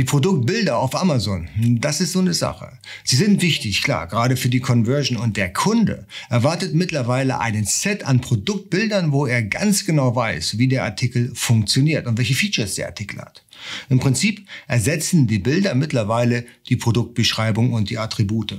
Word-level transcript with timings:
Die 0.00 0.04
Produktbilder 0.04 0.78
auf 0.78 0.94
Amazon, 0.94 1.46
das 1.78 2.00
ist 2.00 2.12
so 2.12 2.20
eine 2.20 2.32
Sache. 2.32 2.72
Sie 3.04 3.16
sind 3.16 3.42
wichtig, 3.42 3.82
klar, 3.82 4.06
gerade 4.06 4.38
für 4.38 4.48
die 4.48 4.60
Conversion 4.60 5.18
und 5.18 5.36
der 5.36 5.52
Kunde 5.52 6.06
erwartet 6.30 6.74
mittlerweile 6.74 7.38
einen 7.38 7.66
Set 7.66 8.04
an 8.04 8.22
Produktbildern, 8.22 9.12
wo 9.12 9.26
er 9.26 9.42
ganz 9.42 9.84
genau 9.84 10.16
weiß, 10.16 10.56
wie 10.56 10.68
der 10.68 10.84
Artikel 10.84 11.30
funktioniert 11.34 12.06
und 12.06 12.16
welche 12.16 12.32
Features 12.32 12.76
der 12.76 12.86
Artikel 12.86 13.20
hat. 13.20 13.44
Im 13.90 14.00
Prinzip 14.00 14.46
ersetzen 14.66 15.26
die 15.26 15.38
Bilder 15.38 15.74
mittlerweile 15.74 16.46
die 16.70 16.76
Produktbeschreibung 16.76 17.74
und 17.74 17.90
die 17.90 17.98
Attribute. 17.98 18.58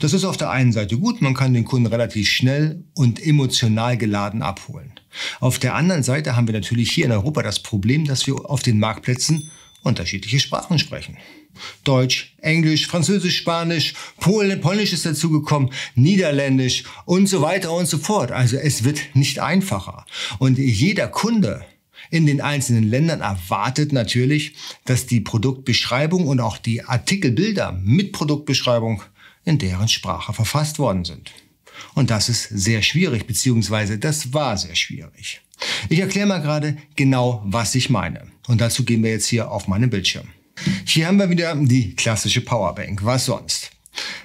Das 0.00 0.12
ist 0.12 0.24
auf 0.24 0.36
der 0.36 0.50
einen 0.50 0.72
Seite 0.72 0.98
gut, 0.98 1.22
man 1.22 1.34
kann 1.34 1.54
den 1.54 1.64
Kunden 1.64 1.86
relativ 1.86 2.28
schnell 2.28 2.82
und 2.94 3.24
emotional 3.24 3.96
geladen 3.96 4.42
abholen. 4.42 4.90
Auf 5.38 5.60
der 5.60 5.76
anderen 5.76 6.02
Seite 6.02 6.34
haben 6.34 6.48
wir 6.48 6.54
natürlich 6.54 6.90
hier 6.90 7.04
in 7.04 7.12
Europa 7.12 7.44
das 7.44 7.60
Problem, 7.60 8.06
dass 8.06 8.26
wir 8.26 8.50
auf 8.50 8.62
den 8.62 8.80
Marktplätzen 8.80 9.52
unterschiedliche 9.84 10.40
Sprachen 10.40 10.78
sprechen. 10.78 11.16
Deutsch, 11.84 12.34
Englisch, 12.40 12.88
Französisch, 12.88 13.36
Spanisch, 13.36 13.94
Polen, 14.18 14.60
Polnisch 14.60 14.92
ist 14.92 15.06
dazugekommen, 15.06 15.70
Niederländisch 15.94 16.82
und 17.04 17.28
so 17.28 17.42
weiter 17.42 17.72
und 17.72 17.86
so 17.86 17.98
fort. 17.98 18.32
Also 18.32 18.56
es 18.56 18.82
wird 18.82 19.00
nicht 19.14 19.38
einfacher. 19.38 20.04
Und 20.38 20.58
jeder 20.58 21.06
Kunde 21.06 21.64
in 22.10 22.26
den 22.26 22.40
einzelnen 22.40 22.84
Ländern 22.84 23.20
erwartet 23.20 23.92
natürlich, 23.92 24.54
dass 24.84 25.06
die 25.06 25.20
Produktbeschreibung 25.20 26.26
und 26.26 26.40
auch 26.40 26.58
die 26.58 26.82
Artikelbilder 26.82 27.72
mit 27.72 28.12
Produktbeschreibung 28.12 29.02
in 29.44 29.58
deren 29.58 29.88
Sprache 29.88 30.32
verfasst 30.32 30.78
worden 30.78 31.04
sind. 31.04 31.32
Und 31.94 32.10
das 32.10 32.28
ist 32.28 32.44
sehr 32.44 32.82
schwierig, 32.82 33.26
beziehungsweise 33.26 33.98
das 33.98 34.32
war 34.32 34.56
sehr 34.56 34.74
schwierig. 34.74 35.40
Ich 35.88 36.00
erkläre 36.00 36.26
mal 36.26 36.40
gerade 36.40 36.76
genau, 36.96 37.42
was 37.44 37.74
ich 37.74 37.90
meine. 37.90 38.33
Und 38.46 38.60
dazu 38.60 38.84
gehen 38.84 39.02
wir 39.02 39.10
jetzt 39.10 39.26
hier 39.26 39.50
auf 39.50 39.68
meinen 39.68 39.90
Bildschirm. 39.90 40.28
Hier 40.86 41.06
haben 41.06 41.18
wir 41.18 41.30
wieder 41.30 41.54
die 41.56 41.94
klassische 41.94 42.40
Powerbank. 42.40 43.04
Was 43.04 43.26
sonst? 43.26 43.70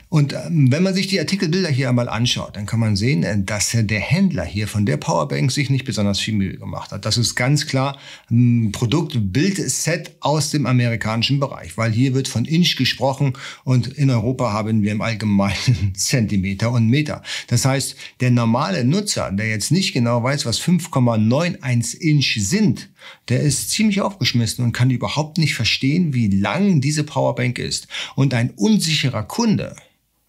Und 0.09 0.33
ähm, 0.33 0.71
wenn 0.71 0.81
man 0.81 0.95
sich 0.95 1.05
die 1.05 1.19
Artikelbilder 1.19 1.69
hier 1.69 1.87
einmal 1.87 2.09
anschaut, 2.09 2.55
dann 2.55 2.65
kann 2.65 2.79
man 2.79 2.95
sehen, 2.95 3.21
äh, 3.21 3.43
dass 3.43 3.77
der 3.79 3.99
Händler 3.99 4.43
hier 4.43 4.67
von 4.67 4.87
der 4.87 4.97
Powerbank 4.97 5.51
sich 5.51 5.69
nicht 5.69 5.85
besonders 5.85 6.19
viel 6.19 6.33
Mühe 6.33 6.57
gemacht 6.57 6.91
hat. 6.91 7.05
Das 7.05 7.17
ist 7.17 7.35
ganz 7.35 7.67
klar 7.67 7.95
ein 8.31 8.71
Produkt-Bild-Set 8.71 10.15
aus 10.19 10.49
dem 10.49 10.65
amerikanischen 10.65 11.39
Bereich, 11.39 11.77
weil 11.77 11.91
hier 11.91 12.15
wird 12.15 12.27
von 12.27 12.45
Inch 12.45 12.75
gesprochen 12.75 13.33
und 13.63 13.87
in 13.87 14.09
Europa 14.09 14.51
haben 14.51 14.81
wir 14.81 14.91
im 14.91 15.01
Allgemeinen 15.01 15.93
Zentimeter 15.93 16.71
und 16.71 16.87
Meter. 16.87 17.21
Das 17.47 17.65
heißt, 17.65 17.95
der 18.19 18.31
normale 18.31 18.83
Nutzer, 18.83 19.31
der 19.31 19.49
jetzt 19.49 19.71
nicht 19.71 19.93
genau 19.93 20.23
weiß, 20.23 20.47
was 20.47 20.59
5,91 20.59 21.97
Inch 21.99 22.37
sind, 22.39 22.89
der 23.29 23.41
ist 23.41 23.71
ziemlich 23.71 24.01
aufgeschmissen 24.01 24.63
und 24.63 24.73
kann 24.73 24.89
überhaupt 24.89 25.37
nicht 25.37 25.55
verstehen, 25.55 26.13
wie 26.13 26.27
lang 26.27 26.81
diese 26.81 27.03
Powerbank 27.03 27.59
ist. 27.59 27.87
Und 28.15 28.33
ein 28.33 28.51
unsicherer 28.51 29.23
Kunde, 29.23 29.75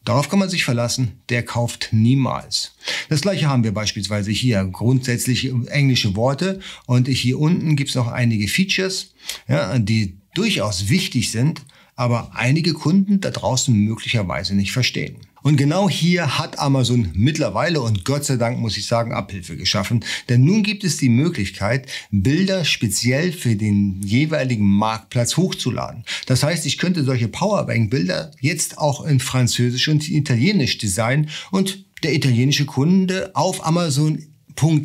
Darauf 0.05 0.31
kann 0.31 0.39
man 0.39 0.49
sich 0.49 0.65
verlassen, 0.65 1.21
der 1.29 1.45
kauft 1.45 1.91
niemals. 1.93 2.73
Das 3.11 3.21
gleiche 3.21 3.49
haben 3.49 3.65
wir 3.65 3.75
beispielsweise 3.75 4.31
hier, 4.31 4.65
grundsätzlich 4.65 5.53
englische 5.67 6.17
Worte 6.17 6.61
und 6.87 7.07
hier 7.07 7.39
unten 7.39 7.77
gibt 7.77 7.91
es 7.91 7.97
noch 7.97 8.09
einige 8.09 8.49
Features, 8.49 9.13
ja, 9.47 9.79
die 9.79 10.17
durchaus 10.35 10.89
wichtig 10.89 11.31
sind, 11.31 11.63
aber 11.97 12.31
einige 12.35 12.73
Kunden 12.73 13.21
da 13.21 13.31
draußen 13.31 13.75
möglicherweise 13.75 14.55
nicht 14.55 14.73
verstehen. 14.73 15.17
Und 15.43 15.57
genau 15.57 15.89
hier 15.89 16.39
hat 16.39 16.59
Amazon 16.59 17.11
mittlerweile 17.15 17.81
und 17.81 18.05
Gott 18.05 18.25
sei 18.25 18.37
Dank 18.37 18.59
muss 18.59 18.77
ich 18.77 18.87
sagen 18.87 19.13
Abhilfe 19.13 19.57
geschaffen, 19.57 20.05
denn 20.29 20.45
nun 20.45 20.63
gibt 20.63 20.85
es 20.85 20.99
die 20.99 21.09
Möglichkeit, 21.09 21.89
Bilder 22.11 22.65
speziell 22.65 23.33
für 23.33 23.57
den 23.57 24.03
jeweiligen 24.03 24.67
Marktplatz 24.67 25.37
hochzuladen. 25.37 26.05
Das 26.27 26.43
heißt, 26.43 26.67
ich 26.67 26.79
könnte 26.79 27.05
solche 27.05 27.29
Powerbank-Bilder 27.29 28.33
jetzt 28.41 28.79
auch 28.79 29.05
in 29.05 29.21
Französisch 29.21 29.89
und 29.89 30.09
Italienisch 30.09 30.79
designen 30.79 31.31
und 31.51 31.85
der 32.03 32.15
italienische 32.15 32.67
Kunde 32.67 33.31
auf 33.35 33.67
Amazon 33.67 34.25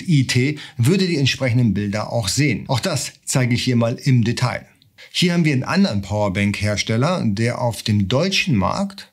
.it 0.07 0.59
würde 0.77 1.07
die 1.07 1.17
entsprechenden 1.17 1.73
Bilder 1.73 2.11
auch 2.13 2.29
sehen. 2.29 2.63
Auch 2.67 2.79
das 2.79 3.13
zeige 3.25 3.55
ich 3.55 3.63
hier 3.63 3.75
mal 3.75 3.95
im 3.95 4.23
Detail. 4.23 4.65
Hier 5.11 5.33
haben 5.33 5.43
wir 5.43 5.53
einen 5.53 5.63
anderen 5.63 6.01
Powerbank-Hersteller, 6.01 7.23
der 7.25 7.61
auf 7.61 7.83
dem 7.83 8.07
deutschen 8.07 8.55
Markt 8.55 9.11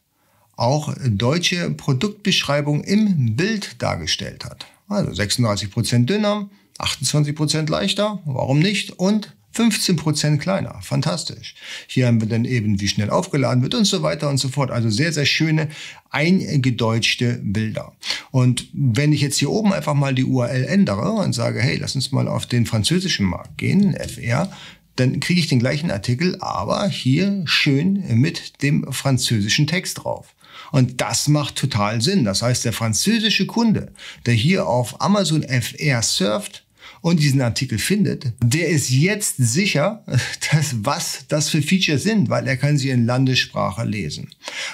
auch 0.63 0.95
deutsche 1.05 1.71
Produktbeschreibung 1.71 2.85
im 2.85 3.35
Bild 3.37 3.83
dargestellt 3.83 4.45
hat. 4.45 4.67
Also 4.89 5.11
36% 5.11 6.07
dünner, 6.07 6.49
28% 6.79 7.69
leichter, 7.69 8.21
warum 8.25 8.61
nicht? 8.61 8.93
Und 8.93 9.35
15% 9.55 10.39
kleiner. 10.39 10.79
Fantastisch. 10.81 11.55
Hier 11.87 12.07
haben 12.07 12.21
wir 12.21 12.29
dann 12.29 12.45
eben, 12.45 12.81
wie 12.81 12.89
schnell 12.89 13.11
aufgeladen 13.11 13.63
wird 13.63 13.75
und 13.75 13.85
so 13.85 14.03
weiter 14.03 14.31
und 14.31 14.39
so 14.39 14.49
fort. 14.49 14.71
Also 14.71 14.89
sehr, 14.89 15.13
sehr 15.13 15.27
schöne, 15.27 15.69
eingedeutschte 16.11 17.41
Bilder. 17.43 17.93
Und 18.31 18.69
wenn 18.73 19.13
ich 19.13 19.21
jetzt 19.21 19.39
hier 19.39 19.51
oben 19.51 19.73
einfach 19.73 19.95
mal 19.95 20.15
die 20.15 20.25
URL 20.25 20.65
ändere 20.65 21.11
und 21.11 21.35
sage, 21.35 21.61
hey, 21.61 21.77
lass 21.77 21.95
uns 21.95 22.13
mal 22.13 22.29
auf 22.29 22.47
den 22.47 22.67
französischen 22.67 23.27
Markt 23.27 23.59
gehen, 23.59 23.95
FR, 23.95 24.51
dann 24.97 25.21
kriege 25.21 25.41
ich 25.41 25.49
den 25.49 25.59
gleichen 25.59 25.91
Artikel, 25.91 26.37
aber 26.41 26.89
hier 26.89 27.43
schön 27.45 28.05
mit 28.21 28.63
dem 28.63 28.93
französischen 28.93 29.67
Text 29.67 30.05
drauf. 30.05 30.35
Und 30.71 31.01
das 31.01 31.29
macht 31.29 31.57
total 31.57 32.01
Sinn. 32.01 32.25
Das 32.25 32.43
heißt, 32.43 32.65
der 32.65 32.73
französische 32.73 33.47
Kunde, 33.47 33.93
der 34.27 34.35
hier 34.35 34.67
auf 34.67 35.01
Amazon 35.01 35.43
FR 35.43 36.03
surft 36.03 36.65
und 37.01 37.21
diesen 37.21 37.41
Artikel 37.41 37.79
findet, 37.79 38.33
der 38.43 38.69
ist 38.69 38.91
jetzt 38.91 39.37
sicher, 39.37 40.05
dass, 40.53 40.85
was 40.85 41.25
das 41.29 41.51
für 41.51 41.63
Features 41.63 42.03
sind, 42.03 42.31
weil 42.31 42.47
er 42.47 42.57
kann 42.57 42.79
sie 42.79 42.91
in 42.91 43.07
Landessprache 43.07 43.85
lesen. 43.85 44.31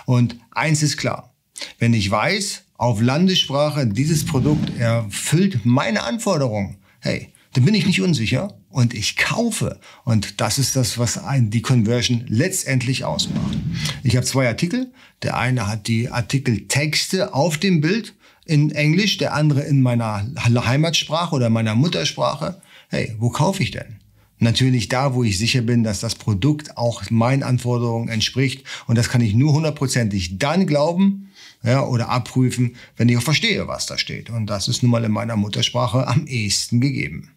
Und 0.07 0.37
eins 0.51 0.83
ist 0.83 0.97
klar, 0.97 1.35
wenn 1.79 1.95
ich 1.95 2.11
weiß, 2.11 2.65
auf 2.75 3.01
Landessprache 3.01 3.87
dieses 3.87 4.25
Produkt 4.25 4.79
erfüllt 4.79 5.65
meine 5.65 6.05
Anforderungen, 6.05 6.77
hey, 7.01 7.33
dann 7.55 7.65
bin 7.65 7.75
ich 7.75 7.87
nicht 7.87 8.01
unsicher 8.01 8.55
und 8.69 8.95
ich 8.95 9.17
kaufe. 9.17 9.81
Und 10.05 10.41
das 10.41 10.59
ist 10.59 10.77
das, 10.77 10.99
was 10.99 11.21
die 11.39 11.63
Conversion 11.63 12.25
letztendlich 12.29 13.05
ausmacht. 13.05 13.57
Ich 14.03 14.17
habe 14.17 14.27
zwei 14.27 14.47
Artikel. 14.47 14.93
Der 15.23 15.37
eine 15.37 15.67
hat 15.67 15.89
die 15.89 16.11
Artikeltexte 16.11 17.35
auf 17.35 17.59
dem 17.59 17.81
Bild 17.81 18.15
in 18.45 18.71
Englisch, 18.71 19.17
der 19.17 19.35
andere 19.35 19.63
in 19.63 19.83
meiner 19.83 20.27
Heimatsprache 20.45 21.35
oder 21.35 21.51
meiner 21.51 21.75
Muttersprache. 21.75 22.61
Hey, 22.89 23.15
wo 23.19 23.31
kaufe 23.31 23.63
ich 23.63 23.71
denn? 23.71 23.97
Natürlich 24.41 24.89
da, 24.89 25.15
wo 25.15 25.25
ich 25.25 25.37
sicher 25.37 25.63
bin, 25.63 25.83
dass 25.83 26.01
das 26.01 26.15
Produkt 26.15 26.77
auch 26.77 27.11
meinen 27.11 27.43
Anforderungen 27.43 28.09
entspricht. 28.09 28.65
Und 28.87 28.97
das 28.97 29.09
kann 29.09 29.21
ich 29.21 29.35
nur 29.35 29.53
hundertprozentig 29.53 30.39
dann 30.39 30.67
glauben 30.67 31.31
ja, 31.65 31.85
oder 31.85 32.09
abprüfen, 32.09 32.77
wenn 32.97 33.09
ich 33.09 33.17
auch 33.17 33.23
verstehe, 33.23 33.67
was 33.67 33.87
da 33.87 33.99
steht. 33.99 34.31
Und 34.31 34.47
das 34.47 34.69
ist 34.69 34.83
nun 34.83 34.93
mal 34.93 35.05
in 35.05 35.11
meiner 35.11 35.37
Muttersprache 35.37 36.07
am 36.07 36.27
ehesten 36.27 36.81
gegeben. 36.81 37.31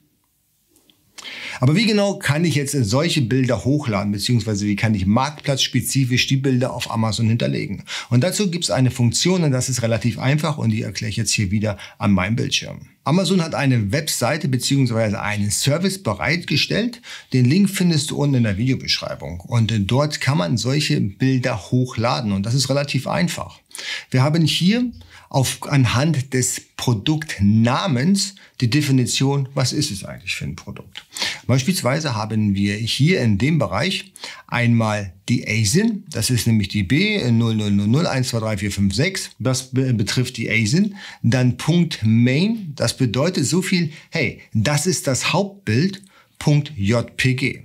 Aber 1.60 1.76
wie 1.76 1.86
genau 1.86 2.18
kann 2.18 2.46
ich 2.46 2.56
jetzt 2.56 2.72
solche 2.72 3.22
Bilder 3.22 3.64
hochladen, 3.64 4.12
beziehungsweise 4.12 4.66
wie 4.66 4.76
kann 4.76 4.96
ich 4.96 5.06
marktplatzspezifisch 5.06 6.28
die 6.28 6.38
Bilder 6.38 6.74
auf 6.74 6.92
Amazon 6.92 7.28
hinterlegen? 7.28 7.84
Und 8.10 8.24
dazu 8.24 8.50
gibt 8.50 8.64
es 8.64 8.72
eine 8.72 8.92
Funktion 8.92 9.44
und 9.44 9.52
das 9.52 9.70
ist 9.70 9.82
relativ 9.82 10.20
einfach 10.20 10.58
und 10.58 10.72
die 10.72 10.82
erkläre 10.82 11.10
ich 11.10 11.18
jetzt 11.18 11.32
hier 11.32 11.52
wieder 11.52 11.78
an 11.98 12.12
meinem 12.12 12.36
Bildschirm. 12.36 12.88
Amazon 13.04 13.42
hat 13.42 13.56
eine 13.56 13.92
Webseite 13.92 14.48
bzw. 14.48 15.16
einen 15.16 15.50
Service 15.50 16.04
bereitgestellt. 16.04 17.02
Den 17.34 17.46
Link 17.46 17.70
findest 17.72 18.12
du 18.12 18.18
unten 18.18 18.36
in 18.36 18.44
der 18.44 18.58
Videobeschreibung. 18.58 19.40
Und 19.40 19.74
dort 19.90 20.22
kann 20.22 20.38
man 20.38 20.58
solche 20.58 21.02
Bilder 21.02 21.72
hochladen 21.72 22.32
und 22.32 22.46
das 22.46 22.54
ist 22.54 22.70
relativ 22.70 23.08
einfach. 23.08 23.61
Wir 24.10 24.24
haben 24.24 24.46
hier 24.46 24.92
auf, 25.32 25.60
anhand 25.70 26.34
des 26.34 26.62
Produktnamens 26.76 28.36
die 28.60 28.70
Definition, 28.70 29.48
was 29.54 29.72
ist 29.72 29.90
es 29.90 30.04
eigentlich 30.04 30.36
für 30.36 30.44
ein 30.44 30.58
Produkt. 30.58 31.06
Beispielsweise 31.48 32.16
haben 32.16 32.54
wir 32.54 32.76
hier 32.76 33.22
in 33.22 33.38
dem 33.38 33.58
Bereich 33.58 34.12
einmal 34.48 35.14
die 35.30 35.48
ASIN, 35.48 36.04
das 36.10 36.30
ist 36.30 36.48
nämlich 36.48 36.68
die 36.68 36.84
B00001234556, 36.84 39.30
das 39.40 39.70
betrifft 39.72 40.36
die 40.36 40.50
ASIN, 40.50 40.98
dann 41.24 41.56
Punkt 41.56 42.00
Main, 42.04 42.74
das 42.76 42.98
bedeutet 42.98 43.46
so 43.46 43.62
viel, 43.62 43.94
hey, 44.10 44.42
das 44.54 44.86
ist 44.86 45.08
das 45.08 45.32
Hauptbild, 45.32 46.04
Punkt 46.40 46.74
JPG. 46.76 47.62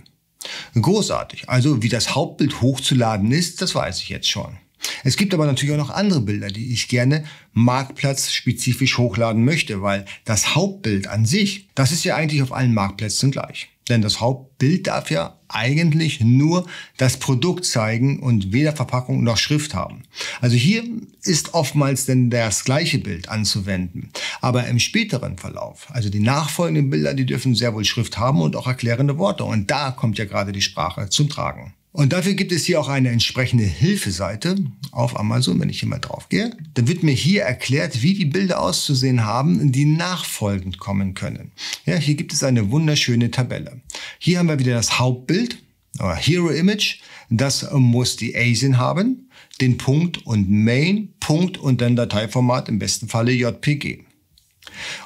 Großartig, 0.80 1.48
also 1.48 1.82
wie 1.82 1.88
das 1.88 2.14
Hauptbild 2.14 2.60
hochzuladen 2.60 3.32
ist, 3.32 3.60
das 3.60 3.74
weiß 3.74 4.02
ich 4.02 4.10
jetzt 4.10 4.30
schon. 4.30 4.56
Es 5.04 5.16
gibt 5.16 5.34
aber 5.34 5.46
natürlich 5.46 5.74
auch 5.74 5.78
noch 5.78 5.90
andere 5.90 6.20
Bilder, 6.20 6.48
die 6.48 6.72
ich 6.72 6.88
gerne 6.88 7.24
marktplatzspezifisch 7.52 8.98
hochladen 8.98 9.44
möchte, 9.44 9.82
weil 9.82 10.04
das 10.24 10.54
Hauptbild 10.54 11.08
an 11.08 11.26
sich, 11.26 11.68
das 11.74 11.92
ist 11.92 12.04
ja 12.04 12.16
eigentlich 12.16 12.42
auf 12.42 12.52
allen 12.52 12.74
Marktplätzen 12.74 13.30
gleich. 13.30 13.68
Denn 13.88 14.02
das 14.02 14.20
Hauptbild 14.20 14.88
darf 14.88 15.10
ja 15.10 15.38
eigentlich 15.48 16.20
nur 16.20 16.66
das 16.96 17.18
Produkt 17.18 17.64
zeigen 17.64 18.18
und 18.18 18.52
weder 18.52 18.72
Verpackung 18.72 19.22
noch 19.22 19.36
Schrift 19.36 19.74
haben. 19.74 20.02
Also 20.40 20.56
hier 20.56 20.82
ist 21.22 21.54
oftmals 21.54 22.04
denn 22.04 22.28
das 22.28 22.64
gleiche 22.64 22.98
Bild 22.98 23.28
anzuwenden. 23.28 24.10
Aber 24.40 24.66
im 24.66 24.80
späteren 24.80 25.38
Verlauf, 25.38 25.86
also 25.90 26.08
die 26.08 26.20
nachfolgenden 26.20 26.90
Bilder, 26.90 27.14
die 27.14 27.26
dürfen 27.26 27.54
sehr 27.54 27.74
wohl 27.74 27.84
Schrift 27.84 28.18
haben 28.18 28.40
und 28.40 28.56
auch 28.56 28.66
erklärende 28.66 29.18
Worte. 29.18 29.44
Und 29.44 29.70
da 29.70 29.92
kommt 29.92 30.18
ja 30.18 30.24
gerade 30.24 30.50
die 30.50 30.62
Sprache 30.62 31.08
zum 31.08 31.28
Tragen. 31.28 31.74
Und 31.96 32.12
dafür 32.12 32.34
gibt 32.34 32.52
es 32.52 32.66
hier 32.66 32.78
auch 32.78 32.90
eine 32.90 33.08
entsprechende 33.08 33.64
Hilfeseite 33.64 34.56
auf 34.92 35.18
Amazon. 35.18 35.58
Wenn 35.58 35.70
ich 35.70 35.80
hier 35.80 35.88
mal 35.88 35.98
drauf 35.98 36.28
gehe, 36.28 36.54
dann 36.74 36.88
wird 36.88 37.02
mir 37.02 37.14
hier 37.14 37.44
erklärt, 37.44 38.02
wie 38.02 38.12
die 38.12 38.26
Bilder 38.26 38.60
auszusehen 38.60 39.24
haben, 39.24 39.72
die 39.72 39.86
nachfolgend 39.86 40.78
kommen 40.78 41.14
können. 41.14 41.52
Ja, 41.86 41.96
hier 41.96 42.14
gibt 42.14 42.34
es 42.34 42.42
eine 42.42 42.70
wunderschöne 42.70 43.30
Tabelle. 43.30 43.80
Hier 44.18 44.38
haben 44.38 44.48
wir 44.48 44.58
wieder 44.58 44.74
das 44.74 44.98
Hauptbild, 44.98 45.56
oder 45.98 46.14
Hero 46.14 46.50
Image. 46.50 47.00
Das 47.30 47.66
muss 47.72 48.16
die 48.16 48.36
ASIN 48.36 48.76
haben, 48.76 49.30
den 49.62 49.78
Punkt 49.78 50.26
und 50.26 50.50
Main, 50.50 51.14
Punkt 51.18 51.56
und 51.56 51.80
dann 51.80 51.96
Dateiformat, 51.96 52.68
im 52.68 52.78
besten 52.78 53.08
Falle 53.08 53.32
JPG. 53.32 54.04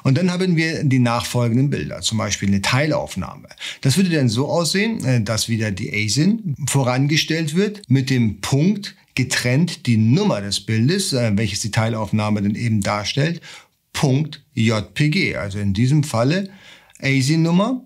Und 0.03 0.17
dann 0.17 0.31
haben 0.31 0.55
wir 0.55 0.83
die 0.83 0.99
nachfolgenden 0.99 1.69
Bilder, 1.69 2.01
zum 2.01 2.17
Beispiel 2.17 2.49
eine 2.49 2.61
Teilaufnahme. 2.61 3.47
Das 3.81 3.97
würde 3.97 4.09
dann 4.09 4.29
so 4.29 4.49
aussehen, 4.49 5.03
äh, 5.05 5.21
dass 5.21 5.49
wieder 5.49 5.71
die 5.71 5.93
ASIN 5.93 6.55
vorangestellt 6.67 7.55
wird 7.55 7.81
mit 7.89 8.09
dem 8.09 8.41
Punkt 8.41 8.95
getrennt 9.15 9.85
die 9.87 9.97
Nummer 9.97 10.41
des 10.41 10.61
Bildes, 10.61 11.13
äh, 11.13 11.31
welches 11.35 11.59
die 11.59 11.71
Teilaufnahme 11.71 12.41
dann 12.41 12.55
eben 12.55 12.81
darstellt, 12.81 13.41
Punkt 13.93 14.43
JPG. 14.53 15.35
Also 15.35 15.59
in 15.59 15.73
diesem 15.73 16.03
Falle 16.03 16.49
ASIN-Nummer 17.01 17.85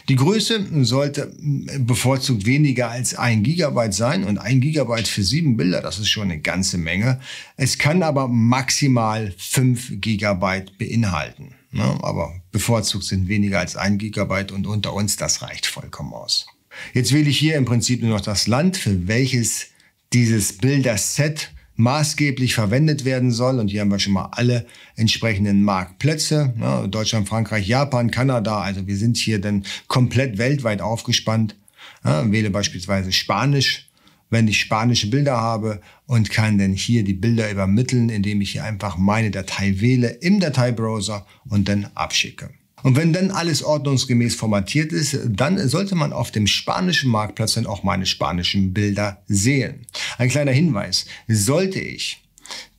Die 0.09 0.17
Größe 0.17 0.67
sollte 0.85 1.33
bevorzugt 1.79 2.47
weniger 2.47 2.91
als 2.91 3.15
ein 3.15 3.43
Gigabyte 3.43 3.95
sein 3.95 4.25
und 4.25 4.39
ein 4.39 4.61
Gigabyte 4.61 5.09
für 5.09 5.23
sieben 5.23 5.57
Bilder, 5.57 5.81
das 5.81 5.99
ist 5.99 6.09
schon 6.09 6.31
eine 6.31 6.41
ganze 6.41 6.79
Menge. 6.79 7.21
Es 7.57 7.79
kann 7.79 8.03
aber 8.03 8.29
maximal 8.29 9.35
fünf 9.37 9.93
Gigabyte 10.01 10.79
beinhalten. 10.79 11.55
Ne? 11.71 11.99
Aber 12.03 12.33
bevorzugt 12.51 13.05
sind 13.05 13.29
weniger 13.29 13.61
als 13.61 13.77
ein 13.77 13.99
Gigabyte 13.99 14.53
und 14.53 14.67
unter 14.67 14.95
uns, 14.95 15.17
das 15.17 15.43
reicht 15.43 15.67
vollkommen 15.67 16.13
aus. 16.13 16.47
Jetzt 16.95 17.13
wähle 17.13 17.29
ich 17.29 17.39
hier 17.39 17.57
im 17.57 17.65
Prinzip 17.65 18.03
nur 18.03 18.11
noch 18.11 18.21
das 18.21 18.47
Land, 18.47 18.77
für 18.77 19.09
welches 19.09 19.67
dieses 20.13 20.55
Bilderset 20.59 21.51
maßgeblich 21.79 22.55
verwendet 22.55 23.05
werden 23.05 23.31
soll. 23.31 23.59
Und 23.59 23.69
hier 23.69 23.81
haben 23.81 23.91
wir 23.91 23.99
schon 23.99 24.13
mal 24.13 24.29
alle 24.33 24.67
entsprechenden 24.97 25.63
Marktplätze. 25.63 26.53
Ja, 26.61 26.87
Deutschland, 26.87 27.29
Frankreich, 27.29 27.67
Japan, 27.67 28.11
Kanada. 28.11 28.61
Also 28.61 28.87
wir 28.87 28.97
sind 28.97 29.17
hier 29.17 29.41
dann 29.41 29.65
komplett 29.87 30.39
weltweit 30.39 30.83
aufgespannt. 30.83 31.57
Ja, 32.05 32.31
wähle 32.31 32.51
beispielsweise 32.51 33.13
Spanisch, 33.13 33.89
wenn 34.29 34.49
ich 34.49 34.61
spanische 34.61 35.09
Bilder 35.09 35.39
habe 35.39 35.81
und 36.07 36.31
kann 36.31 36.59
dann 36.59 36.73
hier 36.73 37.05
die 37.05 37.15
Bilder 37.15 37.51
übermitteln, 37.51 38.09
indem 38.09 38.41
ich 38.41 38.53
hier 38.53 38.65
einfach 38.65 38.99
meine 38.99 39.31
Datei 39.31 39.81
wähle 39.81 40.09
im 40.09 40.41
Dateibrowser 40.41 41.27
und 41.49 41.69
dann 41.69 41.89
abschicke. 41.95 42.51
Und 42.83 42.97
wenn 42.97 43.13
dann 43.13 43.31
alles 43.31 43.63
ordnungsgemäß 43.63 44.35
formatiert 44.35 44.93
ist, 44.93 45.19
dann 45.27 45.69
sollte 45.69 45.95
man 45.95 46.13
auf 46.13 46.31
dem 46.31 46.47
spanischen 46.47 47.11
Marktplatz 47.11 47.55
dann 47.55 47.67
auch 47.67 47.83
meine 47.83 48.07
spanischen 48.07 48.73
Bilder 48.73 49.23
sehen. 49.27 49.87
Ein 50.17 50.29
kleiner 50.29 50.53
Hinweis. 50.53 51.07
Sollte 51.27 51.81
ich 51.81 52.23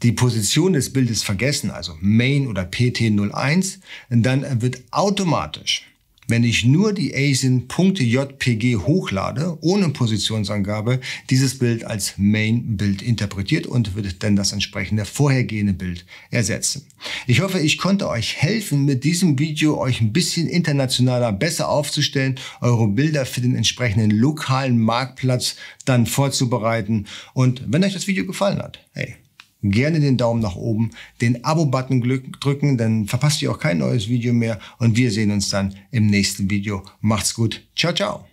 die 0.02 0.12
Position 0.12 0.74
des 0.74 0.94
Bildes 0.94 1.24
vergessen, 1.24 1.70
also 1.70 1.96
Main 2.00 2.48
oder 2.48 2.64
PT01, 2.64 3.80
dann 4.10 4.62
wird 4.62 4.82
automatisch 4.92 5.89
wenn 6.30 6.44
ich 6.44 6.64
nur 6.64 6.94
die 6.94 7.14
ASIN.jpg 7.14 8.78
hochlade, 8.78 9.58
ohne 9.62 9.90
Positionsangabe, 9.90 11.00
dieses 11.30 11.58
Bild 11.58 11.84
als 11.84 12.14
Main-Bild 12.18 13.02
interpretiert 13.02 13.66
und 13.66 13.96
wird 13.96 14.24
dann 14.24 14.36
das 14.36 14.54
entsprechende 14.54 15.06
vorhergehende 15.06 15.74
Bild 15.74 16.06
ersetzen. 16.30 16.86
Ich 17.28 17.42
hoffe, 17.42 17.60
ich 17.60 17.78
konnte 17.80 18.08
euch 18.08 18.38
helfen, 18.38 18.86
mit 18.86 19.04
diesem 19.04 19.40
Video 19.40 19.78
euch 19.80 20.02
ein 20.02 20.14
bisschen 20.14 20.48
internationaler 20.48 21.32
besser 21.32 21.70
aufzustellen, 21.70 22.36
eure 22.62 22.88
Bilder 22.88 23.26
für 23.26 23.42
den 23.42 23.56
entsprechenden 23.56 24.12
lokalen 24.12 24.80
Marktplatz 24.80 25.56
dann 25.86 26.06
vorzubereiten. 26.06 27.08
Und 27.34 27.64
wenn 27.68 27.84
euch 27.84 27.94
das 27.94 28.08
Video 28.08 28.26
gefallen 28.26 28.60
hat, 28.60 28.80
hey, 28.94 29.16
gerne 29.62 30.00
den 30.00 30.18
Daumen 30.18 30.42
nach 30.42 30.56
oben, 30.56 30.92
den 31.22 31.44
Abo-Button 31.44 32.02
drücken, 32.40 32.78
dann 32.78 33.08
verpasst 33.08 33.42
ihr 33.42 33.52
auch 33.52 33.60
kein 33.60 33.80
neues 33.80 34.08
Video 34.08 34.34
mehr 34.34 34.60
und 34.78 34.96
wir 34.98 35.12
sehen 35.12 35.32
uns 35.32 35.50
dann 35.50 35.76
im 35.92 36.08
nächsten 36.08 36.50
Video. 36.50 36.84
Macht's 37.02 37.34
gut. 37.34 37.68
Ciao, 37.76 37.94
ciao. 37.94 38.26